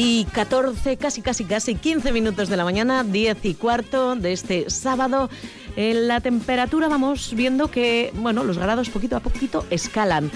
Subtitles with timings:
[0.00, 4.32] 10 y 14, casi, casi, casi 15 minutos de la mañana, 10 y cuarto de
[4.32, 5.28] este sábado.
[5.76, 10.30] En la temperatura vamos viendo que, bueno, los grados poquito a poquito escalan.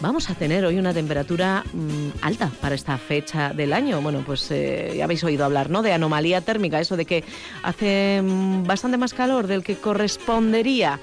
[0.00, 4.00] Vamos a tener hoy una temperatura mm, alta para esta fecha del año.
[4.00, 5.82] Bueno, pues eh, ya habéis oído hablar, ¿no?
[5.82, 7.22] De anomalía térmica, eso de que
[7.62, 10.98] hace mm, bastante más calor del que correspondería.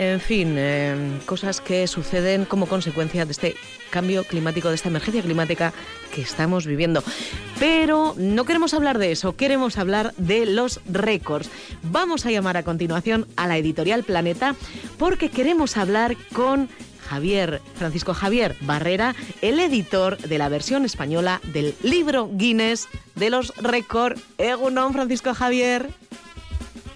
[0.00, 3.54] En fin, eh, cosas que suceden como consecuencia de este
[3.90, 5.74] cambio climático, de esta emergencia climática
[6.14, 7.04] que estamos viviendo.
[7.58, 11.50] Pero no queremos hablar de eso, queremos hablar de los récords.
[11.82, 14.56] Vamos a llamar a continuación a la editorial Planeta
[14.96, 16.70] porque queremos hablar con
[17.06, 23.54] Javier, Francisco Javier Barrera, el editor de la versión española del libro Guinness de los
[23.58, 24.22] récords.
[24.38, 25.90] Egunon, Francisco Javier.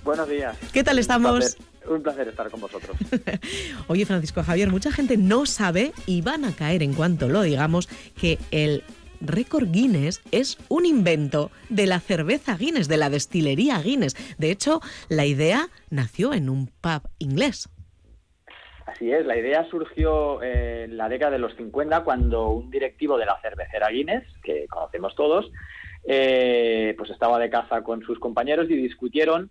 [0.04, 0.56] Buenos días.
[0.72, 1.58] ¿Qué tal estamos?
[1.88, 2.96] Un placer estar con vosotros.
[3.88, 7.88] Oye, Francisco Javier, mucha gente no sabe y van a caer en cuanto lo digamos
[8.18, 8.82] que el
[9.20, 14.16] récord Guinness es un invento de la cerveza Guinness, de la destilería Guinness.
[14.38, 17.68] De hecho, la idea nació en un pub inglés.
[18.86, 23.26] Así es, la idea surgió en la década de los 50 cuando un directivo de
[23.26, 25.50] la cervecera Guinness, que conocemos todos,
[26.06, 29.50] eh, pues estaba de caza con sus compañeros y discutieron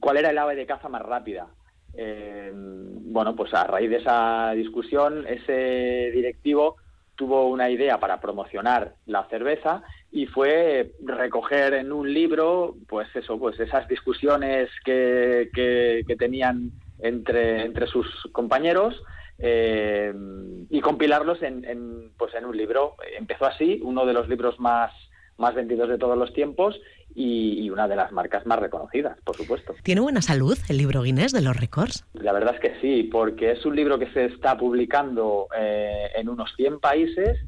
[0.00, 1.48] cuál era el ave de caza más rápida.
[1.94, 6.76] Eh, bueno, pues a raíz de esa discusión, ese directivo
[7.14, 13.38] tuvo una idea para promocionar la cerveza y fue recoger en un libro, pues eso,
[13.38, 19.02] pues esas discusiones que, que, tenían entre, entre sus compañeros
[19.38, 20.12] eh,
[20.68, 22.96] y compilarlos en, en, pues en un libro.
[23.18, 24.92] Empezó así, uno de los libros más
[25.38, 26.80] más vendidos de todos los tiempos
[27.18, 29.74] y, una de las marcas más reconocidas, por supuesto.
[29.82, 32.04] ¿Tiene buena salud el libro Guinness de los récords?
[32.12, 36.28] La verdad es que sí, porque es un libro que se está publicando eh, en
[36.28, 37.38] unos 100 países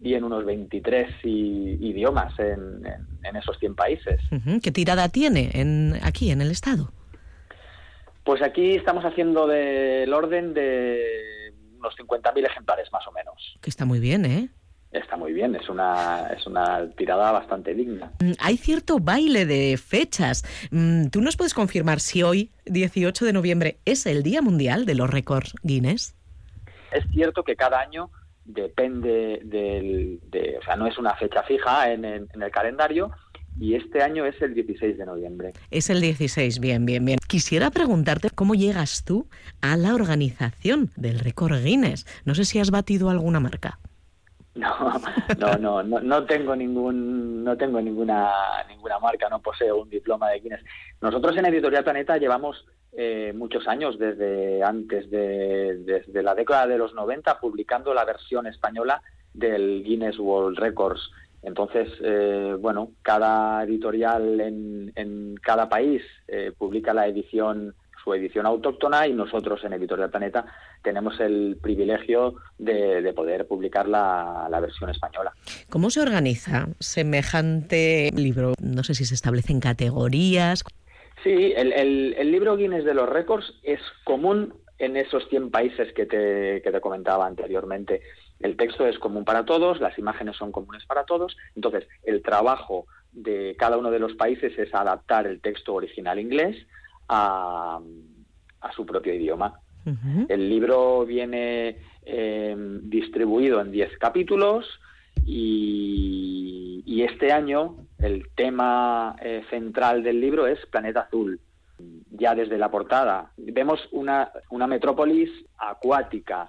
[0.00, 2.84] y en unos 23 idiomas en,
[3.34, 4.20] esos 100 países.
[4.62, 6.92] ¿Qué tirada tiene en, aquí, en el Estado?
[8.24, 13.58] Pues aquí estamos haciendo del orden de unos 50.000 ejemplares más o menos.
[13.62, 14.50] Que está muy bien, ¿eh?
[14.94, 18.12] Está muy bien, es una, es una tirada bastante digna.
[18.20, 20.44] Mm, hay cierto baile de fechas.
[20.70, 24.94] Mm, ¿Tú nos puedes confirmar si hoy, 18 de noviembre, es el Día Mundial de
[24.94, 26.16] los Récords Guinness?
[26.92, 28.10] Es cierto que cada año
[28.44, 30.20] depende del...
[30.30, 33.10] De, o sea, no es una fecha fija en, en, el calendario,
[33.58, 35.52] y este año es el 16 de noviembre.
[35.70, 37.18] Es el 16, bien, bien, bien.
[37.26, 39.28] Quisiera preguntarte cómo llegas tú
[39.60, 42.04] a la organización del récord Guinness.
[42.24, 43.78] No sé si has batido alguna marca.
[45.38, 48.30] No, no, no, no, tengo ningún, no tengo ninguna,
[48.68, 50.64] ninguna marca, no poseo un diploma de Guinness.
[51.00, 56.78] Nosotros en Editorial Planeta llevamos eh, muchos años, desde antes de desde la década de
[56.78, 61.10] los 90, publicando la versión española del Guinness World Records.
[61.42, 68.46] Entonces, eh, bueno, cada editorial en, en cada país eh, publica la edición su edición
[68.46, 70.44] autóctona y nosotros en Editorial Planeta
[70.82, 75.32] tenemos el privilegio de, poder publicar la, versión española.
[75.70, 78.52] ¿Cómo se organiza semejante libro?
[78.60, 80.62] No sé si se establecen categorías.
[81.22, 86.60] Sí, el, libro Guinness de los récords es común en esos 100 países que te,
[86.62, 88.02] que te comentaba anteriormente.
[88.40, 92.86] El texto es común para todos, las imágenes son comunes para todos, entonces el trabajo
[93.12, 96.66] de cada uno de los países es adaptar el texto original inglés
[97.08, 97.80] a,
[98.74, 99.60] su propio idioma.
[100.28, 101.76] El libro viene
[102.06, 104.66] eh, distribuido en 10 capítulos
[105.26, 111.38] y, este año el tema eh, central del libro es Planeta Azul.
[112.10, 116.48] Ya desde la portada vemos una, una metrópolis acuática.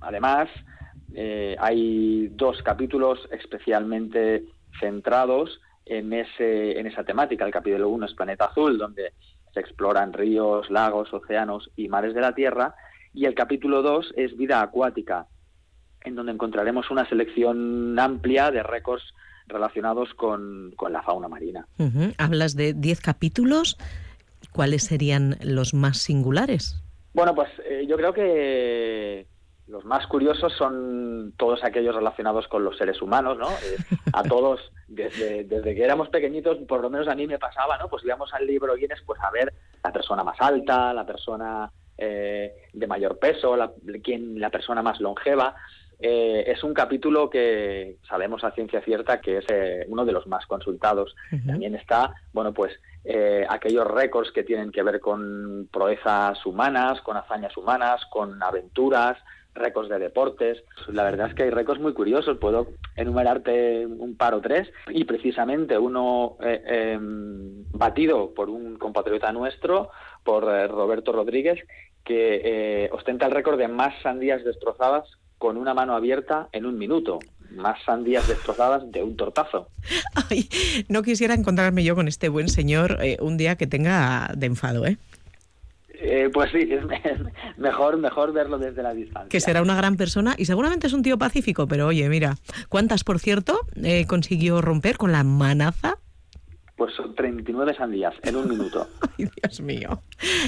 [0.00, 0.48] Además,
[1.14, 4.44] eh, hay dos capítulos especialmente
[4.80, 7.44] centrados en, ese, en esa temática.
[7.44, 9.12] El capítulo 1 es Planeta Azul, donde
[9.52, 12.74] se exploran ríos, lagos, océanos y mares de la Tierra,
[13.14, 15.26] y el capítulo 2 es vida acuática,
[16.02, 19.14] en donde encontraremos una selección amplia de récords
[19.46, 21.66] relacionados con, la fauna marina.
[22.18, 23.76] Hablas de 10 capítulos,
[24.52, 26.82] ¿cuáles serían los más singulares?
[27.12, 29.26] Bueno, pues eh, yo creo que
[29.72, 33.48] los más curiosos son todos aquellos relacionados con los seres humanos, ¿no?
[33.48, 33.78] Eh,
[34.12, 37.88] a todos, desde, desde que éramos pequeñitos, por lo menos a mí me pasaba, ¿no?
[37.88, 39.50] Pues íbamos al libro Guinness pues a ver
[39.82, 43.72] la persona más alta, la persona eh, de mayor peso, la,
[44.04, 45.56] quien, la persona más longeva.
[45.98, 49.46] Eh, es un capítulo que sabemos a ciencia cierta que es
[49.88, 51.14] uno de los más consultados.
[51.46, 52.78] También está, bueno, pues
[53.48, 59.16] aquellos récords que tienen que ver con proezas humanas, con hazañas humanas, con aventuras,
[59.54, 60.62] récords de deportes.
[60.88, 65.04] La verdad es que hay récords muy curiosos, puedo enumerarte un par o tres, y
[65.04, 69.90] precisamente uno eh, em, batido por un compatriota nuestro,
[70.24, 71.60] por eh, Roberto Rodríguez,
[72.04, 75.08] que eh, ostenta el récord de más sandías destrozadas
[75.38, 77.18] con una mano abierta en un minuto.
[77.50, 79.68] Más sandías destrozadas de un tortazo.
[80.30, 80.48] Ay,
[80.88, 84.96] no quisiera encontrarme yo con este buen señor un día que tenga de enfado, ¿eh?
[86.04, 86.84] Eh, pues sí, es
[87.56, 89.28] mejor, mejor verlo desde la distancia.
[89.28, 92.34] Que será una gran persona y seguramente es un tío pacífico, pero oye, mira,
[92.68, 95.98] ¿cuántas, por cierto, eh, consiguió romper con la manaza?
[96.76, 98.88] Pues son 39 sandías en un minuto.
[99.18, 100.02] Ay, Dios mío.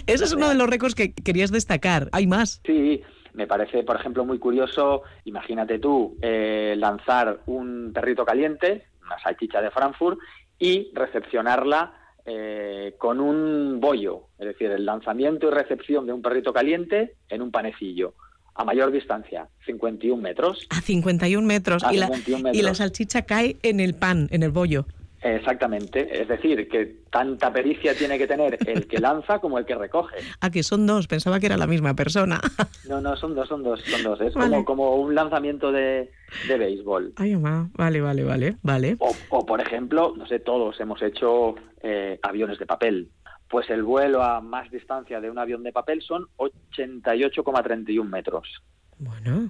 [0.06, 2.08] Ese es uno de los récords que querías destacar.
[2.10, 2.60] ¿Hay más?
[2.66, 3.02] Sí,
[3.32, 9.60] me parece, por ejemplo, muy curioso, imagínate tú, eh, lanzar un perrito caliente, una salchicha
[9.60, 10.18] de Frankfurt,
[10.58, 11.92] y recepcionarla
[12.26, 17.43] eh, con un bollo, es decir, el lanzamiento y recepción de un perrito caliente en
[17.43, 18.15] un panecillo
[18.55, 20.67] a mayor distancia, 51 metros.
[20.71, 21.82] A 51 metros.
[21.91, 22.56] y, metros.
[22.56, 24.87] y la salchicha cae en el pan, en el bollo.
[25.25, 29.75] Exactamente, es decir, que tanta pericia tiene que tener el que lanza como el que
[29.75, 30.17] recoge.
[30.41, 32.41] Ah, que son dos, pensaba que era la misma persona.
[32.88, 34.21] No, no, son dos, son dos, son dos.
[34.21, 36.11] Es como, como un lanzamiento de,
[36.47, 37.15] de béisbol.
[37.17, 38.97] Ay, mamá, vale, vale, vale, vale.
[38.99, 43.09] O, o, por ejemplo, no sé, todos hemos hecho eh, aviones de papel.
[43.49, 48.62] Pues el vuelo a más distancia de un avión de papel son 88,31 metros.
[48.99, 49.49] Bueno,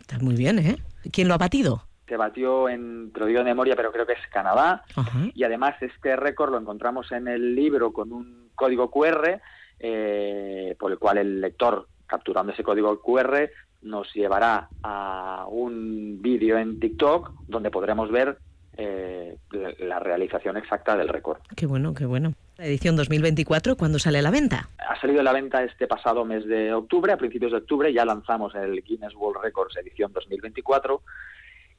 [0.00, 0.76] está muy bien, ¿eh?
[1.12, 1.84] ¿Quién lo ha batido?
[2.12, 4.84] Se batió en, te lo digo de memoria, pero creo que es Canadá.
[5.32, 9.40] Y además este récord lo encontramos en el libro con un código QR,
[9.78, 13.48] eh, por el cual el lector, capturando ese código QR,
[13.80, 18.36] nos llevará a un vídeo en TikTok donde podremos ver
[18.76, 19.38] eh,
[19.78, 21.38] la realización exacta del récord.
[21.56, 22.34] Qué bueno, qué bueno.
[22.58, 24.68] La edición 2024, ¿cuándo sale a la venta?
[24.86, 28.04] Ha salido a la venta este pasado mes de octubre, a principios de octubre ya
[28.04, 31.00] lanzamos el Guinness World Records edición 2024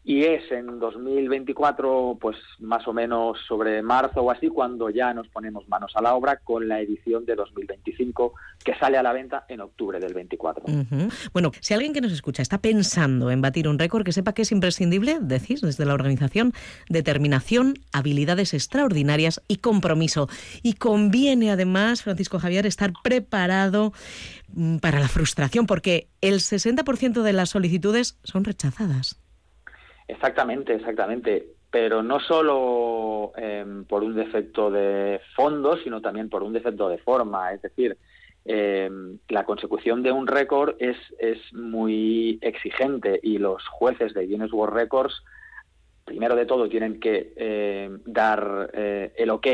[0.06, 5.30] y es en 2024, pues más o menos sobre marzo o así, cuando ya nos
[5.30, 8.34] ponemos manos a la obra con la edición de 2025
[8.66, 10.66] que sale a la venta en octubre del 24.
[11.32, 14.42] Bueno, si alguien que nos escucha está pensando en batir un récord, que sepa que
[14.42, 16.52] es imprescindible, decís desde la organización,
[16.90, 20.28] determinación, habilidades extraordinarias y compromiso.
[20.64, 23.94] Y conviene además, Francisco Javier, estar preparado
[24.54, 29.23] mm, para la frustración, porque el 60% de las solicitudes son rechazadas.
[30.14, 31.48] Exactamente, exactamente.
[31.72, 37.00] Pero no solo em, por un defecto de fondo, sino también por un defecto de
[37.00, 37.52] forma.
[37.52, 37.98] Es decir,
[38.46, 44.54] em, la consecución de un récord es, es muy exigente y los jueces de Guinness
[44.54, 45.24] World Records,
[46.06, 49.48] primero de todo, tienen que em, dar eh, el ok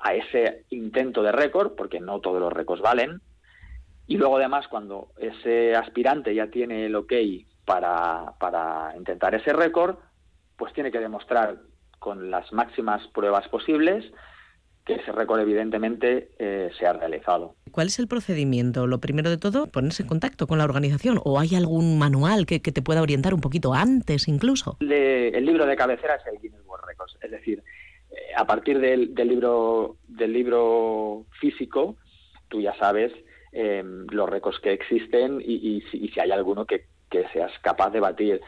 [0.00, 3.22] a ese intento de récord, porque no todos los récords valen.
[4.06, 7.12] Y luego, además, cuando ese aspirante ya tiene el ok
[7.68, 9.96] para, para intentar ese récord,
[10.56, 11.58] pues tiene que demostrar
[11.98, 14.06] con las máximas pruebas posibles
[14.86, 17.56] que ese récord evidentemente eh, se ha realizado.
[17.70, 18.86] ¿Cuál es el procedimiento?
[18.86, 22.58] Lo primero de todo, ponerse en contacto con la organización o hay algún manual que,
[22.58, 24.78] te pueda orientar un poquito antes incluso.
[24.80, 27.62] el libro de cabecera es el Guinness World Records, es decir,
[28.10, 31.96] eh, a partir del, libro del libro físico,
[32.48, 33.12] tú ya sabes
[33.52, 38.40] eh, los récords que existen y si hay alguno que que seas capaz de batir.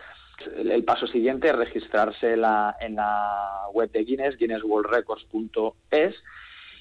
[0.57, 6.15] El paso siguiente es registrarse la, en la web de Guinness, guinnessworldrecords.es,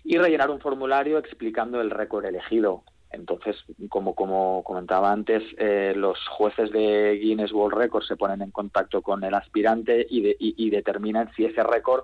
[0.03, 2.83] y rellenar un formulario explicando el récord elegido.
[3.11, 3.57] Entonces,
[3.89, 9.01] como, como comentaba antes, eh, los jueces de Guinness World Records se ponen en contacto
[9.01, 12.03] con el aspirante y, y, determinan si ese récord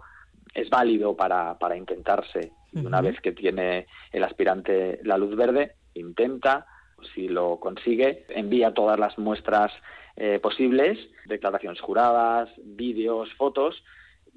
[0.54, 2.52] es válido para, para intentarse.
[2.74, 6.66] Y una vez que tiene el aspirante la luz verde, intenta,
[7.14, 9.72] si lo consigue, envía todas las muestras
[10.16, 13.84] eh, posibles, declaraciones juradas, vídeos, fotos,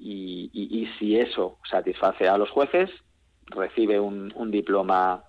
[0.01, 2.89] y, si eso satisface a los jueces,
[3.47, 5.25] recibe un, un diploma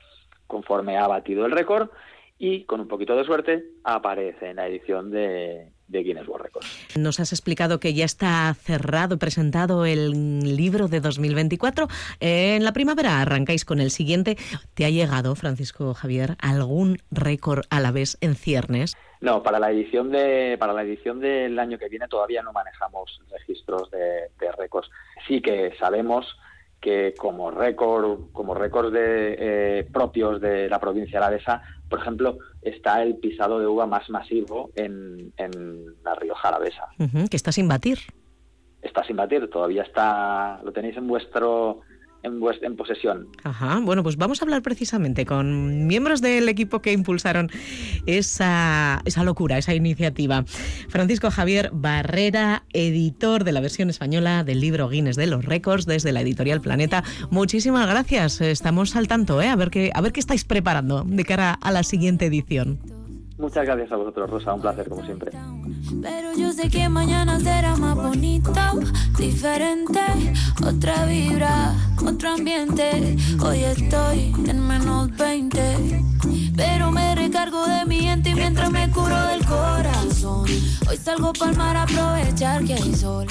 [0.47, 1.91] conforme ha batido el récord
[2.43, 6.97] y con un poquito de suerte aparece en la edición de, de Guinness World Records.
[6.97, 11.89] Nos has explicado que ya está cerrado, presentado el libro de 2024.
[12.19, 14.39] En la primavera arrancáis con el siguiente.
[14.73, 18.97] ¿Te ha llegado, Francisco Javier, algún récord a la vez en ciernes?
[19.21, 23.21] No, para la edición de para la edición del año que viene todavía no manejamos
[23.31, 24.89] registros de, de récords.
[25.29, 26.27] Sí que sabemos
[26.81, 33.03] que como récord como récords de, eh, propios de la provincia alavesa, por ejemplo, está
[33.03, 36.89] el pisado de uva más masivo en, en la Rioja alavesa.
[37.31, 37.99] que está sin batir.
[38.81, 41.81] Está sin batir, todavía está, lo tenéis en vuestro
[42.23, 43.29] en, posesión.
[43.43, 47.51] Ajá, bueno, pues vamos a hablar precisamente con miembros del equipo que impulsaron
[48.07, 50.45] esa, esa locura, esa iniciativa.
[50.89, 56.13] Francisco Javier Barrera, editor de la versión española del libro Guinness de los Récords desde
[56.13, 57.05] la editorial Planeta.
[57.31, 59.49] Muchísimas gracias, estamos al tanto, ¿eh?
[59.49, 62.79] a, ver qué, a ver qué estáis preparando de cara a la siguiente edición.
[63.41, 64.53] Muchas gracias a vosotros, Rosa.
[64.53, 65.31] Un placer, como siempre.
[66.03, 68.53] Pero yo sé que mañana será más bonito,
[69.19, 69.99] diferente,
[70.71, 71.75] otra vibra,
[72.05, 73.17] otro ambiente.
[73.41, 76.03] Hoy estoy en menos 20,
[76.57, 80.47] pero me recargo de mi gente mientras me curo del corazón.
[80.89, 83.27] Hoy salgo para mar a aprovechar que hay sol.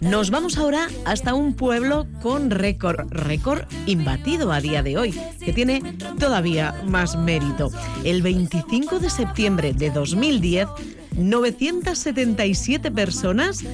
[0.00, 5.52] Nos vamos ahora hasta un pueblo con récord, récord imbatido a día de hoy, que
[5.52, 5.82] tiene
[6.18, 7.70] todavía más mérito.
[8.04, 10.68] El 25 de septiembre de 2010,
[11.16, 13.64] 977 personas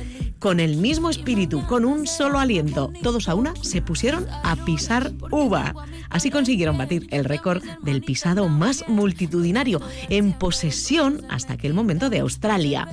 [0.44, 5.10] con el mismo espíritu, con un solo aliento, todos a una, se pusieron a pisar
[5.30, 5.72] uva.
[6.10, 12.18] Así consiguieron batir el récord del pisado más multitudinario en posesión hasta aquel momento de
[12.18, 12.86] Australia.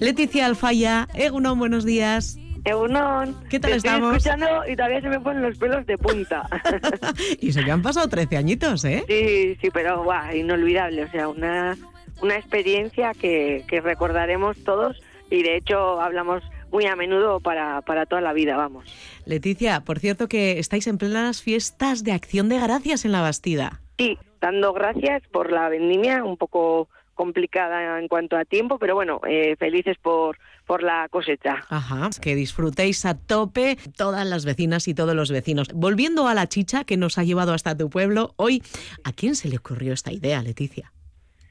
[0.00, 2.40] Leticia Alfaya, Egunon, buenos días.
[2.64, 3.36] Egunon.
[3.48, 4.16] ¿Qué tal Te estamos?
[4.16, 6.48] Estoy escuchando y todavía se me ponen los pelos de punta.
[7.40, 9.04] y se que han pasado 13 añitos, ¿eh?
[9.06, 11.04] Sí, sí, pero guau, inolvidable.
[11.04, 11.78] O sea, una,
[12.20, 18.06] una experiencia que, que recordaremos todos y de hecho hablamos muy a menudo para, para
[18.06, 18.84] toda la vida, vamos.
[19.26, 23.80] Leticia, por cierto que estáis en plenas fiestas de acción de gracias en la Bastida.
[23.98, 26.88] Sí, dando gracias por la vendimia, un poco
[27.20, 31.64] complicada en cuanto a tiempo, pero bueno, eh, felices por, por la cosecha.
[31.68, 35.68] Ajá, que disfrutéis a tope todas las vecinas y todos los vecinos.
[35.74, 38.62] Volviendo a la chicha que nos ha llevado hasta tu pueblo, hoy,
[39.04, 40.92] ¿a quién se le ocurrió esta idea, Leticia?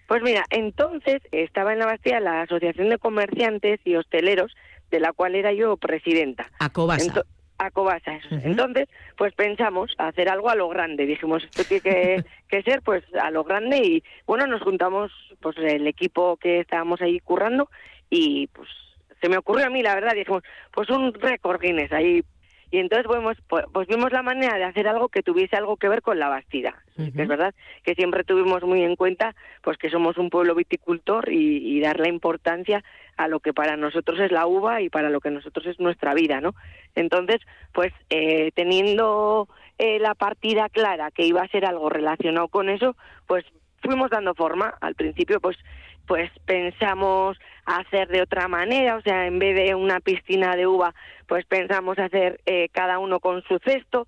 [0.07, 4.55] Pues mira, entonces estaba en la Bastida la Asociación de Comerciantes y Hosteleros,
[4.91, 6.49] de la cual era yo presidenta.
[6.59, 7.05] A Cobasa.
[7.05, 7.25] Ento-
[7.61, 8.35] a Cobasa, eso.
[8.43, 11.05] Entonces, pues pensamos hacer algo a lo grande.
[11.05, 15.57] Dijimos, esto tiene que, que ser pues a lo grande y bueno, nos juntamos pues
[15.57, 17.69] el equipo que estábamos ahí currando
[18.09, 18.69] y pues
[19.21, 22.23] se me ocurrió a mí, la verdad, dijimos, pues un récord Guinness ahí.
[22.71, 25.89] Y entonces pues, pues, pues vimos la manera de hacer algo que tuviese algo que
[25.89, 26.75] ver con la Bastida.
[26.95, 31.31] Que es verdad que siempre tuvimos muy en cuenta pues que somos un pueblo viticultor
[31.31, 32.83] y, y dar la importancia
[33.15, 36.13] a lo que para nosotros es la uva y para lo que nosotros es nuestra
[36.13, 36.55] vida, ¿no?
[36.95, 37.39] Entonces,
[37.73, 39.47] pues eh, teniendo
[39.77, 42.95] eh, la partida clara que iba a ser algo relacionado con eso,
[43.27, 43.45] pues
[43.81, 44.73] fuimos dando forma.
[44.81, 45.57] Al principio, pues
[46.09, 47.37] pues pensamos
[47.77, 50.93] hacer de otra manera, o sea, en vez de una piscina de uva,
[51.27, 54.07] pues pensamos hacer eh, cada uno con su cesto,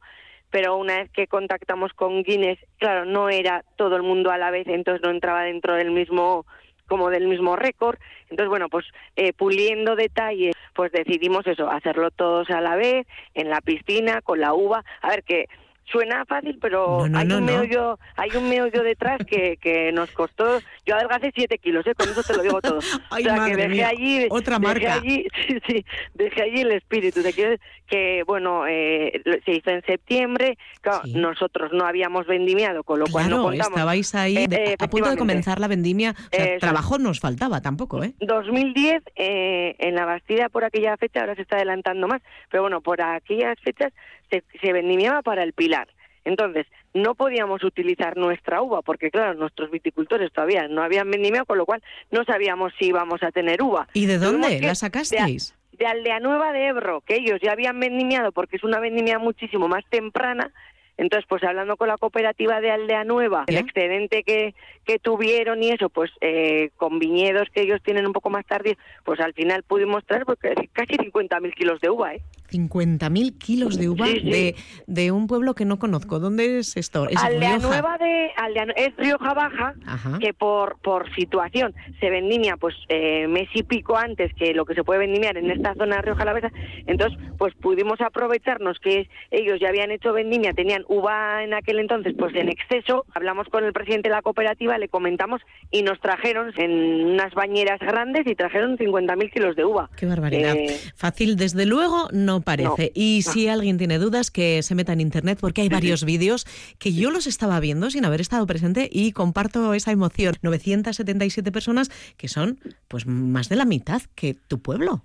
[0.49, 4.51] pero una vez que contactamos con Guinness, claro, no era todo el mundo a la
[4.51, 6.45] vez, entonces no entraba dentro del mismo
[6.87, 7.97] como del mismo récord.
[8.29, 13.49] Entonces, bueno, pues eh, puliendo detalles, pues decidimos eso, hacerlo todos a la vez, en
[13.49, 14.83] la piscina, con la uva.
[15.01, 15.47] A ver, que
[15.85, 19.91] suena fácil, pero No, no, hay, no, un meollo, hay un meollo detrás que, que
[19.91, 20.59] nos costó...
[20.85, 21.93] Yo adelgacé siete kilos, ¿eh?
[21.95, 22.79] con eso te lo digo todo.
[23.09, 24.27] Ay, o sea, que dejé mía, allí...
[24.29, 24.93] otra dejé marca.
[24.95, 27.21] allí, sí, sí, dejé allí el espíritu.
[27.21, 27.57] De que,
[27.87, 31.13] que bueno, eh, se hizo en septiembre, claro, Sí.
[31.15, 33.69] nosotros no habíamos vendimiado, con lo cual no Claro, contamos.
[33.77, 36.15] estabais ahí Eh, de- a punto de comenzar la vendimia.
[36.31, 38.13] O sea, trabajo nos faltaba tampoco, ¿eh?
[38.21, 42.81] 2010 eh, en la Bastida por aquella fecha, ahora se está adelantando más, pero bueno,
[42.81, 43.91] por aquellas fechas
[44.31, 45.87] se, se vendimiaba para el Pilar.
[46.23, 51.57] Entonces, no podíamos utilizar nuestra uva porque, claro, nuestros viticultores todavía no habían vendimiado, con
[51.57, 53.87] lo cual no sabíamos si íbamos a tener uva.
[53.93, 55.55] ¿Y de dónde la sacasteis?
[55.71, 59.67] De Aldea Nueva de Ebro, que ellos ya habían vendimiado porque es una vendimia muchísimo
[59.67, 60.51] más temprana.
[60.97, 64.53] Entonces, pues hablando con la cooperativa de Aldea Nueva, el excedente que,
[64.85, 68.77] que tuvieron y eso, pues eh, con viñedos que ellos tienen un poco más tarde,
[69.03, 72.21] pues al final pudimos traer porque casi 50.000 kilos de uva, ¿eh?
[72.51, 74.29] 50.000 kilos de uva Sí, sí.
[74.31, 74.55] De,
[74.87, 76.19] de un pueblo que no conozco.
[76.19, 77.07] ¿Dónde es esto?
[77.09, 77.67] ¿Es Aldea Rioja?
[77.67, 80.19] Nueva de Aldea es Rioja Baja, Ajá.
[80.19, 84.75] que por, por situación se vendimia pues eh, mes y pico antes que lo que
[84.75, 86.51] se puede vendimiar en esta zona de Rioja Alavesa,
[86.87, 92.13] entonces pues pudimos aprovecharnos que ellos ya habían hecho vendimia, tenían uva en aquel entonces
[92.17, 95.41] pues en exceso, hablamos con el presidente de la cooperativa, le comentamos
[95.71, 99.89] y nos trajeron en unas bañeras grandes y trajeron 50.000 kilos de uva.
[99.95, 100.55] Qué barbaridad.
[100.55, 102.85] Eh, Fácil, desde luego, no parece.
[102.85, 106.45] No, y si alguien tiene dudas, que se meta en internet, porque hay varios vídeos
[106.79, 110.11] que yo los estaba viendo sin haber estado presente y comparto esa emoción.
[110.41, 115.03] 977 personas que son pues más de la mitad que tu pueblo.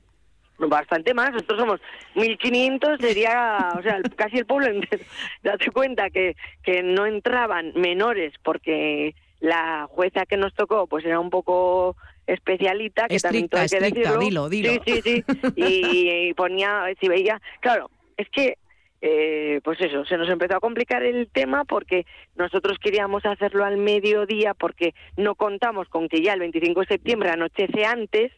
[0.58, 1.80] Bastante más, nosotros somos
[2.14, 5.04] 1.500, sería, o sea, casi el pueblo entero.
[5.42, 11.20] Date cuenta que, que no entraban menores porque la jueza que nos tocó pues era
[11.20, 11.94] un poco
[12.26, 14.18] especialita, que también Estricta, todo hay que decirlo.
[14.18, 14.70] dilo, dilo.
[14.72, 15.24] Sí, sí, sí,
[15.56, 18.56] y, y ponía, si veía, claro, es que
[19.02, 23.76] eh, pues eso, se nos empezó a complicar el tema porque nosotros queríamos hacerlo al
[23.76, 28.32] mediodía porque no contamos con que ya el 25 de septiembre anochece antes.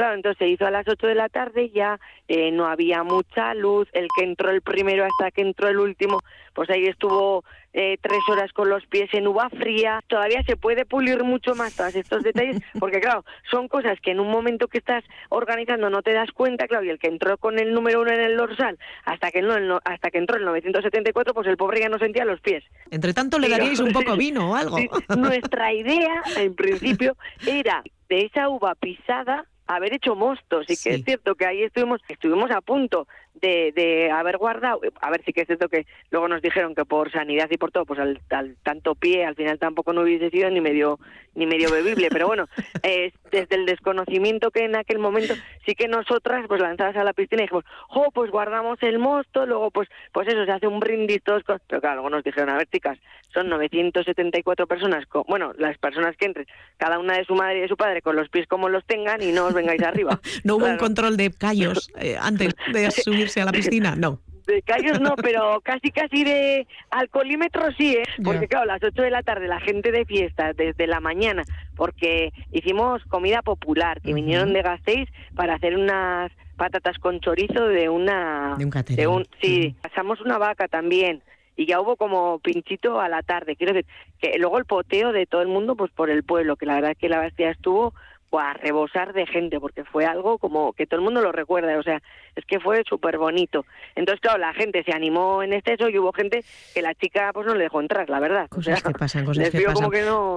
[0.00, 3.52] Claro, entonces se hizo a las 8 de la tarde, ya eh, no había mucha
[3.52, 6.20] luz, el que entró el primero hasta que entró el último,
[6.54, 10.00] pues ahí estuvo eh, tres horas con los pies en uva fría.
[10.06, 14.20] Todavía se puede pulir mucho más todos estos detalles, porque claro, son cosas que en
[14.20, 17.58] un momento que estás organizando no te das cuenta, claro, y el que entró con
[17.58, 21.46] el número uno en el dorsal, hasta que, no, hasta que entró el 974, pues
[21.46, 22.64] el pobre ya no sentía los pies.
[22.90, 24.78] Entre tanto, le daríais un poco vino o algo.
[25.18, 29.44] nuestra idea, en principio, era de esa uva pisada
[29.76, 34.10] haber hecho mostos y que es cierto que ahí estuvimos estuvimos a punto de, de
[34.10, 37.48] haber guardado a ver si que es cierto que luego nos dijeron que por sanidad
[37.50, 38.20] y por todo pues al,
[38.62, 40.98] tanto pie al final tampoco no hubiese sido ni medio
[41.34, 42.48] ni medio bebible pero bueno
[43.30, 45.34] desde el desconocimiento que en aquel momento
[45.64, 49.70] sí que nosotras pues lanzadas a la piscina dijimos jo pues guardamos el mosto luego
[49.70, 52.68] pues pues eso se hace un brindis todos pero claro luego nos dijeron a ver
[52.68, 52.98] chicas
[53.32, 56.46] son 974 personas con, bueno las personas que entren
[56.76, 59.22] cada una de su madre y de su padre con los pies como los tengan
[59.22, 60.20] y no os vengáis arriba.
[60.44, 64.20] no hubo un control de callos eh, antes de subirse a la piscina, no.
[64.46, 68.02] De callos no, pero casi casi de alcoholímetro sí, ¿eh?
[68.24, 71.44] Porque claro, a las 8 de la tarde la gente de fiesta, desde la mañana,
[71.76, 77.88] porque hicimos comida popular, que vinieron de Gasteiz para hacer unas patatas con chorizo de
[77.88, 78.56] una...
[78.58, 79.26] De un catering.
[79.40, 81.22] sí, pasamos una vaca también
[81.60, 83.54] y ya hubo como pinchito a la tarde.
[83.54, 86.64] Quiero decir, que luego el poteo de todo el mundo, pues por el pueblo, que
[86.64, 87.92] la verdad es que la Bastilla estuvo
[88.32, 91.82] a rebosar de gente, porque fue algo como que todo el mundo lo recuerda, o
[91.82, 92.00] sea,
[92.36, 93.64] es que fue súper bonito.
[93.94, 96.44] Entonces, claro, la gente se animó en exceso y hubo gente
[96.74, 98.48] que la chica pues no le dejó entrar, la verdad.
[98.48, 99.90] Cosas que pasan, cosas que pasan.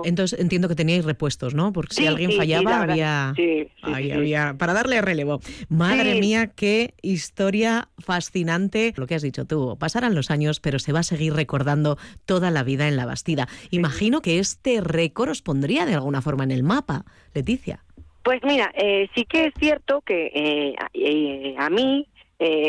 [0.03, 1.73] Entonces entiendo que teníais repuestos, ¿no?
[1.73, 3.33] Porque si alguien fallaba había,
[3.81, 5.39] había, para darle relevo.
[5.69, 8.93] Madre mía, qué historia fascinante.
[8.95, 12.51] Lo que has dicho tú, pasarán los años, pero se va a seguir recordando toda
[12.51, 13.47] la vida en la Bastida.
[13.71, 17.83] Imagino que este récord os pondría de alguna forma en el mapa, Leticia.
[18.23, 22.07] Pues mira, eh, sí que es cierto que eh, eh, a mí,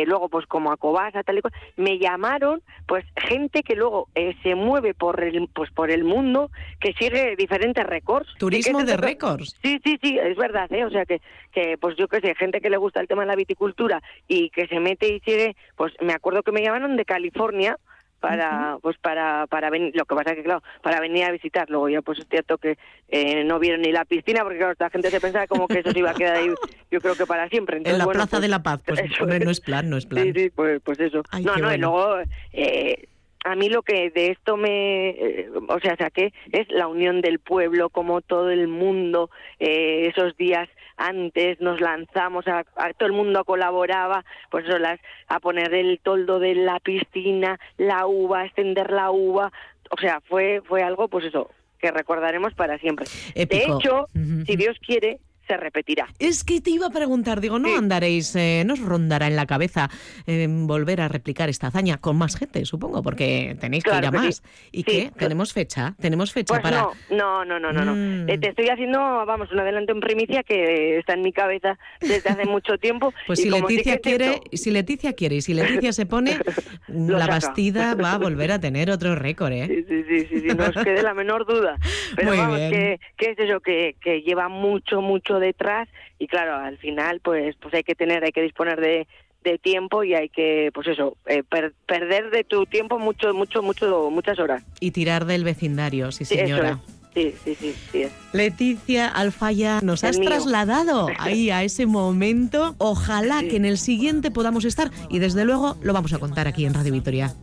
[0.06, 4.08] luego pues como a Cobasa, tal y cual, me llamaron pues gente que luego
[4.44, 8.28] se mueve por el, pues por el mundo, que sigue diferentes récords.
[8.38, 9.56] Turismo de récords.
[9.62, 12.70] Sí, sí, sí, es verdad, o sea que, que pues yo qué sé, gente que
[12.70, 16.12] le gusta el tema de la viticultura y que se mete y sigue, pues me
[16.12, 17.76] acuerdo que me llamaron de California,
[18.24, 21.68] para pues para para venir lo que pasa es que claro para venir a visitar
[21.68, 22.78] luego ya pues es cierto que
[23.10, 25.92] eh, no vieron ni la piscina porque claro la gente se pensaba como que eso
[25.92, 26.48] se iba a quedar ahí
[26.90, 27.82] yo creo que para siempre.
[27.84, 29.60] En la plaza de pues, la paz pues no es.
[29.60, 30.24] plan no es plan.
[30.24, 31.22] Sí sí pues pues eso.
[31.42, 32.16] No no y luego
[32.54, 33.08] eh,
[33.44, 37.40] a mí lo que de esto me, eh, o sea, saqué es la unión del
[37.40, 39.28] pueblo, como todo el mundo,
[39.60, 42.64] eh, esos días antes nos lanzamos, a,
[42.96, 48.06] todo el mundo colaboraba, pues eso, las, a poner el toldo de la piscina, la
[48.06, 49.52] uva, extender la uva,
[49.90, 53.06] o sea, fue, fue algo, pues eso, que recordaremos para siempre.
[53.34, 54.08] De hecho,
[54.46, 56.08] si Dios quiere, se repetirá.
[56.18, 59.90] Es que te iba a preguntar, digo, ¿no andaréis, eh, nos rondará en la cabeza
[60.26, 64.10] eh, volver a replicar esta hazaña con más gente, supongo, porque tenéis que ir a
[64.10, 64.42] más?
[64.72, 65.10] ¿Y qué?
[65.16, 65.94] ¿Tenemos fecha?
[66.00, 66.88] ¿Tenemos fecha pues para...?
[67.10, 67.94] No, no, no, no, no.
[67.94, 68.28] Mm.
[68.28, 72.30] Eh, te estoy haciendo, vamos, un adelanto en primicia que está en mi cabeza desde
[72.30, 73.12] hace mucho tiempo.
[73.26, 76.38] Pues si Leticia quiere, si Leticia quiere y si Leticia se pone,
[76.88, 79.66] la Bastida va a volver a tener otro récord, ¿eh?
[79.66, 81.76] Sí, sí, sí, sí, no os quede la menor duda.
[82.16, 82.70] Pero Muy vamos, bien.
[82.70, 87.56] Que, que es eso, que, que lleva mucho, mucho detrás y claro, al final pues
[87.56, 89.06] pues hay que tener, hay que disponer de,
[89.44, 91.42] de tiempo y hay que, pues eso, eh,
[91.86, 94.64] perder de tu tiempo mucho, mucho, mucho, muchas horas.
[94.80, 96.80] Y tirar del vecindario, sí señora.
[96.84, 98.06] Sí, sí, sí, sí.
[98.32, 102.74] Leticia Alfaya, nos has trasladado ahí a ese momento.
[102.78, 106.66] Ojalá que en el siguiente podamos estar y desde luego lo vamos a contar aquí
[106.66, 107.34] en Radio Victoria.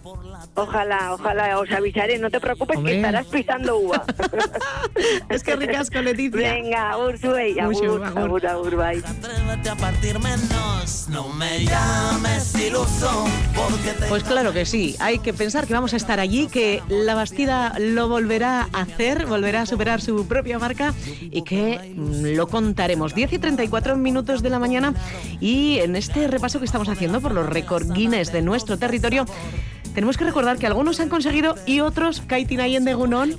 [0.53, 4.03] Ojalá, ojalá, os avisaré, no te preocupes que estarás pisando uva.
[5.29, 6.53] es que ricasco, Leticia.
[6.53, 9.01] Venga, Ursuey, agur, agur, agur, bye.
[9.69, 13.25] a partir menos, no me llames iluso,
[14.09, 17.73] Pues claro que sí, hay que pensar que vamos a estar allí, que la Bastida
[17.79, 23.15] lo volverá a hacer, volverá a superar su propia marca y que mm, lo contaremos.
[23.15, 24.93] 10 y 34 minutos de la mañana
[25.39, 29.25] y en este repaso que estamos haciendo por los récord Guinness de nuestro territorio,
[29.93, 33.35] tenemos que recordar que algunos han conseguido y otros, Kaitinayen de Gunón,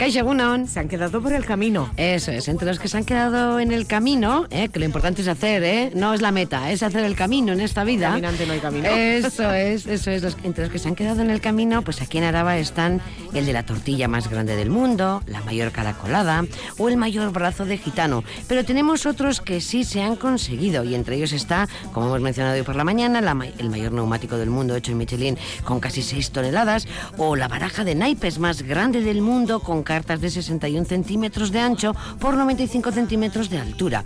[0.69, 1.91] se han quedado por el camino.
[1.97, 5.23] Eso es, entre los que se han quedado en el camino, eh, que lo importante
[5.23, 8.11] es hacer, eh, no es la meta, es hacer el camino en esta vida.
[8.11, 8.89] Caminante no hay camino.
[8.89, 10.37] Eso es, eso es.
[10.45, 13.01] entre los que se han quedado en el camino, pues aquí en Araba están
[13.35, 16.45] el de la tortilla más grande del mundo, la mayor caracolada
[16.79, 18.25] o el mayor brazo de gitano.
[18.49, 22.57] Pero tenemos otros que sí se han conseguido y entre ellos está, como hemos mencionado
[22.57, 26.03] hoy por la mañana, la el mayor neumático del mundo hecho en Michelin con casi
[26.03, 30.85] 6 toneladas o la baraja de naipes más grande del mundo con cartas de 61
[30.87, 34.05] centímetros de ancho por 95 centímetros de altura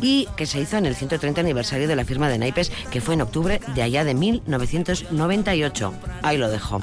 [0.00, 3.14] y que se hizo en el 130 aniversario de la firma de naipes que fue
[3.14, 5.92] en octubre de allá de 1998.
[6.28, 6.80] Ahí lo dejo.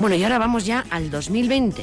[0.00, 1.82] Bueno, y ahora vamos ya al 2020,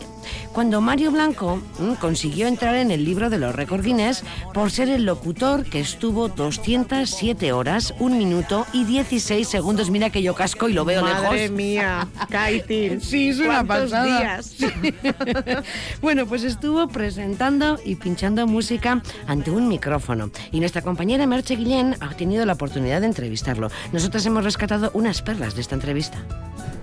[0.53, 4.89] cuando Mario Blanco mm, consiguió entrar en el libro de los récords Guinness por ser
[4.89, 9.89] el locutor que estuvo 207 horas, 1 minuto y 16 segundos.
[9.89, 11.51] Mira que yo casco y lo veo Madre lejos.
[11.55, 12.99] mía, Kaiti.
[12.99, 14.05] Sí, es una ¿Cuántos pasada.
[14.19, 14.55] días?
[16.01, 20.29] bueno, pues estuvo presentando y pinchando música ante un micrófono.
[20.51, 23.69] Y nuestra compañera Merche Guillén ha tenido la oportunidad de entrevistarlo.
[23.91, 26.17] Nosotros hemos rescatado unas perlas de esta entrevista.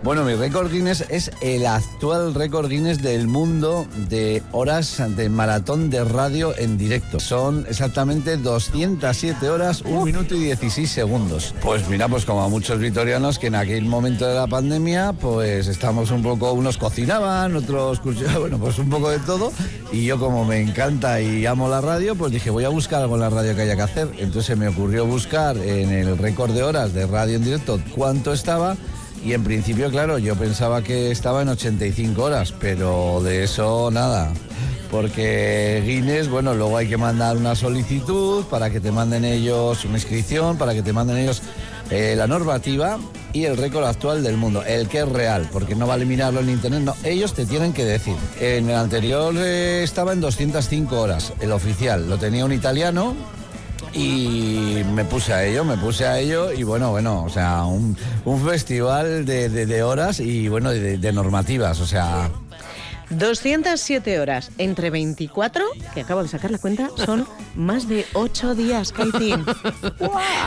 [0.02, 5.90] Bueno, mi récord Guinness es el actual récord Guinness del mundo de horas de maratón
[5.90, 7.20] de radio en directo.
[7.20, 11.54] Son exactamente 207 horas, 1 minuto y 16 segundos.
[11.62, 15.66] Pues mira, pues como a muchos vitorianos que en aquel momento de la pandemia, pues
[15.66, 18.00] estamos un poco, unos cocinaban, otros,
[18.40, 19.52] bueno, pues un poco de todo.
[19.92, 23.16] Y yo como me encanta y amo la radio, pues dije, voy a buscar algo
[23.16, 24.08] en la radio que haya que hacer.
[24.16, 28.32] Entonces se me ocurrió buscar en el récord de horas de radio en directo cuánto
[28.32, 28.78] estaba.
[29.26, 34.32] Y en principio, claro, yo pensaba que estaba en 85 horas, pero de eso nada.
[34.88, 39.94] Porque Guinness, bueno, luego hay que mandar una solicitud para que te manden ellos una
[39.94, 41.42] inscripción, para que te manden ellos
[41.90, 43.00] eh, la normativa
[43.32, 46.50] y el récord actual del mundo, el que es real, porque no vale mirarlo en
[46.50, 48.14] internet, no, ellos te tienen que decir.
[48.38, 53.16] En el anterior eh, estaba en 205 horas, el oficial, lo tenía un italiano,
[53.96, 57.96] y me puse a ello, me puse a ello y bueno, bueno, o sea, un,
[58.44, 62.30] festival de, de- horas y bueno, de, de normativas, o sea,
[63.10, 65.64] 207 horas entre 24,
[65.94, 69.34] que acabo de sacar la cuenta, son más de 8 días, Kaiti.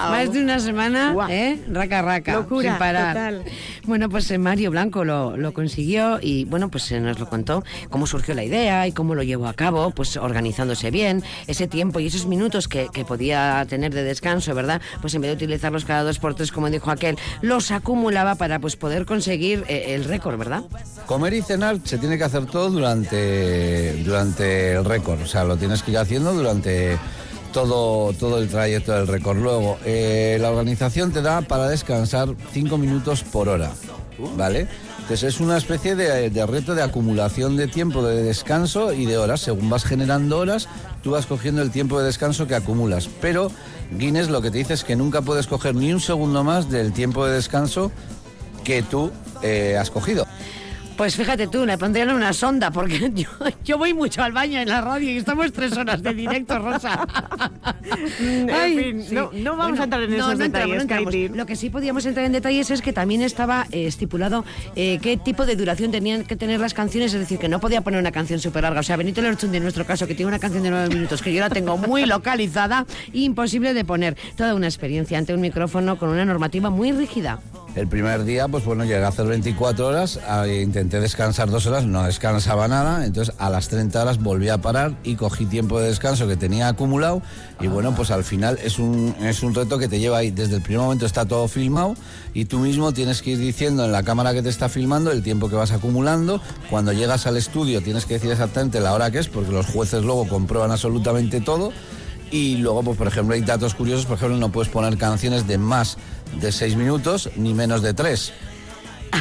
[0.09, 1.15] Más de una semana.
[1.29, 1.59] ¿eh?
[1.71, 2.33] Raca, raca.
[2.33, 3.15] Locura, sin parar.
[3.15, 3.43] total.
[3.83, 7.63] Bueno, pues eh, Mario Blanco lo, lo consiguió y, bueno, pues eh, nos lo contó
[7.89, 11.99] cómo surgió la idea y cómo lo llevó a cabo, pues organizándose bien, ese tiempo
[11.99, 14.81] y esos minutos que, que podía tener de descanso, ¿verdad?
[15.01, 18.59] Pues en vez de utilizarlos cada dos por tres, como dijo aquel, los acumulaba para
[18.59, 20.63] pues poder conseguir eh, el récord, ¿verdad?
[21.05, 25.57] comer y cenar se tiene que hacer todo durante, durante el récord, o sea, lo
[25.57, 26.97] tienes que ir haciendo durante
[27.51, 29.37] todo, todo el trayecto del récord.
[29.37, 33.71] Luego, eh, la organización te da para descansar 5 minutos por hora,
[34.35, 34.67] ¿vale?
[35.09, 39.41] Entonces es una especie de, reto de acumulación de tiempo de descanso y de horas.
[39.41, 40.69] Según vas generando horas,
[41.01, 43.09] tú vas cogiendo el tiempo de descanso que acumulas.
[43.19, 43.51] Pero
[43.97, 46.93] Guinness lo que te dice es que nunca puedes coger ni un segundo más del
[46.93, 47.91] tiempo de descanso
[48.63, 49.09] que tú
[49.41, 50.27] eh, has cogido.
[50.99, 53.29] Pues fíjate tú, le pondrían una sonda, porque yo,
[53.63, 57.07] yo voy mucho al baño en la radio y estamos tres horas de directo, Rosa.
[58.19, 61.29] en fin, no- no vamos a entrar en esos detalles, Kaiti.
[61.29, 64.43] Lo que sí podíamos entrar en detalles es que también estaba eh, estipulado
[64.75, 67.79] eh, qué tipo de duración tenían que tener las canciones, es decir, que no podía
[67.79, 68.81] poner una canción súper larga.
[68.81, 71.33] O sea, Benito Lerchundi, en nuestro caso, que tiene una canción de nueve minutos, que
[71.33, 74.17] yo la tengo muy localizada, imposible de poner.
[74.35, 77.39] Toda una experiencia ante un micrófono con una normativa muy rígida.
[77.75, 82.03] El primer día, pues bueno, llegué a hacer 24 horas, intenté descansar dos horas, no
[82.03, 86.27] descansaba nada, entonces a las 30 horas volví a parar y cogí tiempo de descanso
[86.27, 87.21] que tenía acumulado
[87.61, 90.55] y bueno, pues al final es un, es un reto que te lleva ahí, desde
[90.55, 91.95] el primer momento está todo filmado
[92.33, 95.21] y tú mismo tienes que ir diciendo en la cámara que te está filmando el
[95.21, 99.19] tiempo que vas acumulando, cuando llegas al estudio tienes que decir exactamente la hora que
[99.19, 101.71] es, porque los jueces luego comprueban absolutamente todo.
[102.31, 105.57] Y luego, pues por ejemplo, hay datos curiosos, por ejemplo, no puedes poner canciones de
[105.57, 105.97] más
[106.33, 108.33] de seis minutos ni menos de tres.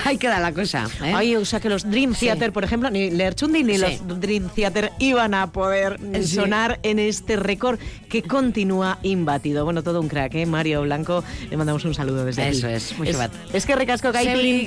[0.04, 0.86] Ahí queda la cosa.
[1.02, 1.12] ¿eh?
[1.16, 2.26] Ay, o sea que los Dream Sí.
[2.26, 3.98] Theater, por ejemplo, ni Lerchundi ni Sí.
[4.06, 6.34] los Dream Theater iban a poder Sí.
[6.36, 7.78] sonar en este récord
[8.10, 9.64] que continúa imbatido.
[9.64, 10.44] Bueno, todo un crack, ¿eh?
[10.44, 12.58] Mario Blanco, le mandamos un saludo desde aquí.
[12.58, 14.66] Eso es, mucho es, es que recasco, Kaiti.